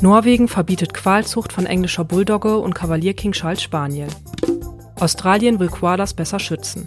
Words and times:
Norwegen 0.00 0.46
verbietet 0.46 0.94
Qualzucht 0.94 1.52
von 1.52 1.66
englischer 1.66 2.04
Bulldogge 2.04 2.58
und 2.58 2.72
Kavalier 2.72 3.14
King 3.14 3.32
Charles 3.32 3.60
Spaniel. 3.60 4.06
Australien 5.00 5.58
will 5.58 5.68
Koalas 5.68 6.14
besser 6.14 6.38
schützen. 6.38 6.86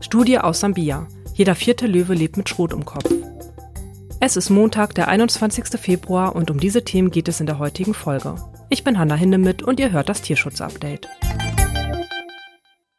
Studie 0.00 0.40
aus 0.40 0.58
Sambia. 0.58 1.06
Jeder 1.34 1.54
vierte 1.54 1.86
Löwe 1.86 2.14
lebt 2.14 2.36
mit 2.36 2.48
Schrot 2.48 2.72
im 2.72 2.84
Kopf. 2.84 3.08
Es 4.18 4.36
ist 4.36 4.50
Montag, 4.50 4.94
der 4.96 5.06
21. 5.06 5.80
Februar 5.80 6.34
und 6.34 6.50
um 6.50 6.58
diese 6.58 6.84
Themen 6.84 7.12
geht 7.12 7.28
es 7.28 7.38
in 7.38 7.46
der 7.46 7.60
heutigen 7.60 7.94
Folge. 7.94 8.34
Ich 8.68 8.82
bin 8.82 8.98
Hanna 8.98 9.14
Hindemith 9.14 9.62
und 9.62 9.78
ihr 9.78 9.92
hört 9.92 10.08
das 10.08 10.22
Tierschutz-Update. 10.22 11.08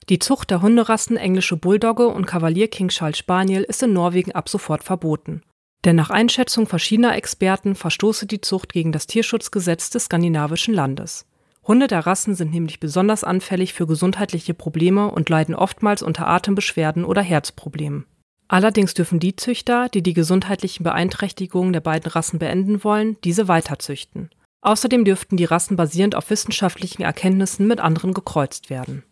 Die 0.07 0.19
Zucht 0.19 0.49
der 0.49 0.61
Hunderassen 0.61 1.17
englische 1.17 1.57
Bulldogge 1.57 2.07
und 2.07 2.25
Kavalier 2.25 2.69
King 2.69 2.87
Charles 2.87 3.17
Spaniel 3.17 3.63
ist 3.63 3.83
in 3.83 3.91
Norwegen 3.91 4.31
ab 4.31 4.47
sofort 4.47 4.83
verboten. 4.83 5.41
Denn 5.85 5.95
nach 5.95 6.09
Einschätzung 6.09 6.67
verschiedener 6.67 7.15
Experten 7.15 7.75
verstoße 7.75 8.25
die 8.25 8.41
Zucht 8.41 8.73
gegen 8.73 8.91
das 8.91 9.05
Tierschutzgesetz 9.05 9.91
des 9.91 10.05
skandinavischen 10.05 10.73
Landes. 10.73 11.27
Hunde 11.67 11.87
der 11.87 12.05
Rassen 12.05 12.35
sind 12.35 12.51
nämlich 12.51 12.79
besonders 12.79 13.23
anfällig 13.23 13.73
für 13.73 13.85
gesundheitliche 13.85 14.55
Probleme 14.55 15.09
und 15.09 15.29
leiden 15.29 15.55
oftmals 15.55 16.01
unter 16.01 16.27
Atembeschwerden 16.27 17.05
oder 17.05 17.21
Herzproblemen. 17.21 18.05
Allerdings 18.47 18.93
dürfen 18.93 19.19
die 19.19 19.35
Züchter, 19.35 19.89
die 19.89 20.03
die 20.03 20.13
gesundheitlichen 20.13 20.83
Beeinträchtigungen 20.83 21.73
der 21.73 21.79
beiden 21.81 22.11
Rassen 22.11 22.39
beenden 22.39 22.83
wollen, 22.83 23.17
diese 23.23 23.47
weiterzüchten. 23.47 24.29
Außerdem 24.61 25.05
dürften 25.05 25.37
die 25.37 25.45
Rassen 25.45 25.77
basierend 25.77 26.15
auf 26.15 26.29
wissenschaftlichen 26.31 27.03
Erkenntnissen 27.03 27.67
mit 27.67 27.79
anderen 27.79 28.13
gekreuzt 28.13 28.71
werden. 28.71 29.03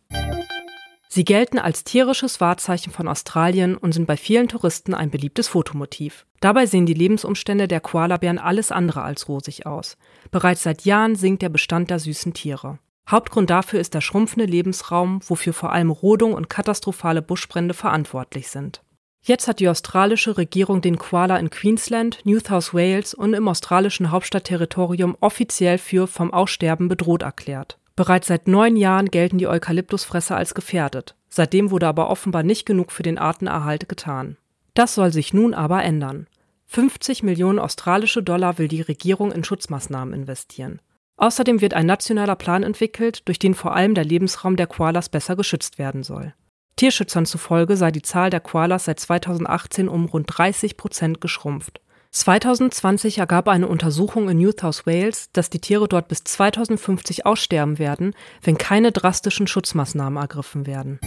Sie 1.15 1.25
gelten 1.25 1.59
als 1.59 1.83
tierisches 1.83 2.41
Wahrzeichen 2.41 2.91
von 2.91 3.07
Australien 3.07 3.77
und 3.77 3.91
sind 3.91 4.07
bei 4.07 4.17
vielen 4.17 4.47
Touristen 4.47 4.95
ein 4.95 5.11
beliebtes 5.11 5.47
Fotomotiv. 5.47 6.25
Dabei 6.39 6.65
sehen 6.65 6.87
die 6.87 6.95
Lebensumstände 6.95 7.67
der 7.67 7.81
Koalabären 7.81 8.39
alles 8.39 8.71
andere 8.71 9.03
als 9.03 9.29
rosig 9.29 9.67
aus. 9.67 9.95
Bereits 10.31 10.63
seit 10.63 10.85
Jahren 10.85 11.15
sinkt 11.15 11.43
der 11.43 11.49
Bestand 11.49 11.91
der 11.91 11.99
süßen 11.99 12.33
Tiere. 12.33 12.79
Hauptgrund 13.07 13.51
dafür 13.51 13.79
ist 13.79 13.93
der 13.93 14.01
schrumpfende 14.01 14.45
Lebensraum, 14.45 15.19
wofür 15.27 15.53
vor 15.53 15.71
allem 15.71 15.91
Rodung 15.91 16.33
und 16.33 16.49
katastrophale 16.49 17.21
Buschbrände 17.21 17.75
verantwortlich 17.75 18.47
sind. 18.47 18.81
Jetzt 19.21 19.47
hat 19.47 19.59
die 19.59 19.69
australische 19.69 20.35
Regierung 20.39 20.81
den 20.81 20.97
Koala 20.97 21.37
in 21.37 21.51
Queensland, 21.51 22.21
New 22.23 22.39
South 22.39 22.73
Wales 22.73 23.13
und 23.13 23.35
im 23.35 23.47
australischen 23.47 24.09
Hauptstadtterritorium 24.09 25.15
offiziell 25.19 25.77
für 25.77 26.07
vom 26.07 26.33
Aussterben 26.33 26.87
bedroht 26.87 27.21
erklärt. 27.21 27.77
Bereits 27.95 28.27
seit 28.27 28.47
neun 28.47 28.75
Jahren 28.75 29.09
gelten 29.11 29.37
die 29.37 29.47
Eukalyptusfresser 29.47 30.35
als 30.35 30.55
gefährdet. 30.55 31.15
Seitdem 31.29 31.71
wurde 31.71 31.87
aber 31.87 32.09
offenbar 32.09 32.43
nicht 32.43 32.65
genug 32.65 32.91
für 32.91 33.03
den 33.03 33.17
Artenerhalt 33.17 33.87
getan. 33.87 34.37
Das 34.73 34.95
soll 34.95 35.11
sich 35.13 35.33
nun 35.33 35.53
aber 35.53 35.83
ändern. 35.83 36.27
50 36.67 37.21
Millionen 37.21 37.59
australische 37.59 38.23
Dollar 38.23 38.57
will 38.57 38.67
die 38.67 38.81
Regierung 38.81 39.31
in 39.31 39.43
Schutzmaßnahmen 39.43 40.13
investieren. 40.13 40.81
Außerdem 41.17 41.61
wird 41.61 41.75
ein 41.75 41.85
nationaler 41.85 42.35
Plan 42.35 42.63
entwickelt, 42.63 43.27
durch 43.27 43.37
den 43.37 43.53
vor 43.53 43.75
allem 43.75 43.93
der 43.93 44.05
Lebensraum 44.05 44.55
der 44.55 44.65
Koalas 44.65 45.09
besser 45.09 45.35
geschützt 45.35 45.77
werden 45.77 46.01
soll. 46.01 46.33
Tierschützern 46.75 47.27
zufolge 47.27 47.77
sei 47.77 47.91
die 47.91 48.01
Zahl 48.01 48.31
der 48.31 48.39
Koalas 48.39 48.85
seit 48.85 48.99
2018 48.99 49.87
um 49.87 50.05
rund 50.05 50.25
30 50.27 50.75
Prozent 50.75 51.21
geschrumpft. 51.21 51.81
2020 52.13 53.17
ergab 53.17 53.47
eine 53.47 53.67
Untersuchung 53.67 54.29
in 54.29 54.37
New 54.37 54.51
South 54.51 54.85
Wales, 54.85 55.31
dass 55.33 55.49
die 55.49 55.59
Tiere 55.59 55.87
dort 55.87 56.07
bis 56.07 56.23
2050 56.23 57.25
aussterben 57.25 57.79
werden, 57.79 58.13
wenn 58.43 58.59
keine 58.59 58.91
drastischen 58.91 59.47
Schutzmaßnahmen 59.47 60.21
ergriffen 60.21 60.67
werden. 60.67 60.99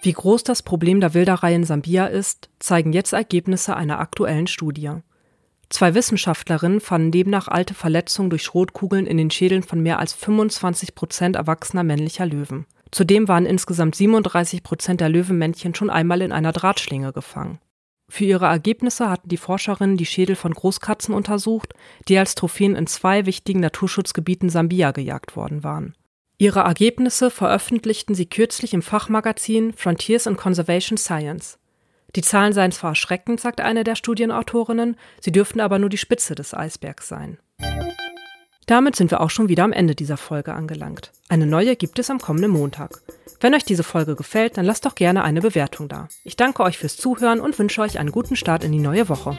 Wie 0.00 0.12
groß 0.12 0.42
das 0.42 0.62
Problem 0.62 1.00
der 1.00 1.12
Wilderei 1.12 1.54
in 1.54 1.64
Sambia 1.64 2.06
ist, 2.06 2.48
zeigen 2.60 2.94
jetzt 2.94 3.12
Ergebnisse 3.12 3.76
einer 3.76 4.00
aktuellen 4.00 4.46
Studie. 4.46 4.90
Zwei 5.68 5.94
Wissenschaftlerinnen 5.94 6.80
fanden 6.80 7.12
demnach 7.12 7.48
alte 7.48 7.74
Verletzungen 7.74 8.30
durch 8.30 8.42
Schrotkugeln 8.42 9.06
in 9.06 9.18
den 9.18 9.30
Schädeln 9.30 9.62
von 9.62 9.82
mehr 9.82 9.98
als 9.98 10.14
25 10.14 10.94
Prozent 10.94 11.36
erwachsener 11.36 11.84
männlicher 11.84 12.24
Löwen. 12.24 12.64
Zudem 12.90 13.28
waren 13.28 13.44
insgesamt 13.44 13.96
37 13.96 14.62
Prozent 14.62 15.02
der 15.02 15.10
Löwenmännchen 15.10 15.74
schon 15.74 15.90
einmal 15.90 16.22
in 16.22 16.32
einer 16.32 16.52
Drahtschlinge 16.52 17.12
gefangen. 17.12 17.58
Für 18.14 18.24
ihre 18.24 18.44
Ergebnisse 18.44 19.08
hatten 19.08 19.30
die 19.30 19.38
Forscherinnen 19.38 19.96
die 19.96 20.04
Schädel 20.04 20.36
von 20.36 20.52
Großkatzen 20.52 21.14
untersucht, 21.14 21.72
die 22.08 22.18
als 22.18 22.34
Trophäen 22.34 22.76
in 22.76 22.86
zwei 22.86 23.24
wichtigen 23.24 23.60
Naturschutzgebieten 23.60 24.50
Sambia 24.50 24.90
gejagt 24.90 25.34
worden 25.34 25.64
waren. 25.64 25.94
Ihre 26.36 26.60
Ergebnisse 26.60 27.30
veröffentlichten 27.30 28.14
sie 28.14 28.26
kürzlich 28.26 28.74
im 28.74 28.82
Fachmagazin 28.82 29.72
Frontiers 29.72 30.26
in 30.26 30.36
Conservation 30.36 30.98
Science. 30.98 31.58
Die 32.14 32.20
Zahlen 32.20 32.52
seien 32.52 32.72
zwar 32.72 32.90
erschreckend, 32.90 33.40
sagt 33.40 33.62
eine 33.62 33.82
der 33.82 33.96
Studienautorinnen, 33.96 34.96
sie 35.18 35.32
dürften 35.32 35.60
aber 35.60 35.78
nur 35.78 35.88
die 35.88 35.96
Spitze 35.96 36.34
des 36.34 36.52
Eisbergs 36.52 37.08
sein. 37.08 37.38
Damit 38.66 38.96
sind 38.96 39.10
wir 39.10 39.20
auch 39.20 39.30
schon 39.30 39.48
wieder 39.48 39.64
am 39.64 39.72
Ende 39.72 39.94
dieser 39.94 40.16
Folge 40.16 40.54
angelangt. 40.54 41.10
Eine 41.28 41.46
neue 41.46 41.76
gibt 41.76 41.98
es 41.98 42.10
am 42.10 42.20
kommenden 42.20 42.52
Montag. 42.52 43.02
Wenn 43.40 43.54
euch 43.54 43.64
diese 43.64 43.82
Folge 43.82 44.14
gefällt, 44.14 44.56
dann 44.56 44.64
lasst 44.64 44.86
doch 44.86 44.94
gerne 44.94 45.24
eine 45.24 45.40
Bewertung 45.40 45.88
da. 45.88 46.08
Ich 46.22 46.36
danke 46.36 46.62
euch 46.62 46.78
fürs 46.78 46.96
Zuhören 46.96 47.40
und 47.40 47.58
wünsche 47.58 47.80
euch 47.80 47.98
einen 47.98 48.12
guten 48.12 48.36
Start 48.36 48.62
in 48.62 48.70
die 48.70 48.78
neue 48.78 49.08
Woche. 49.08 49.38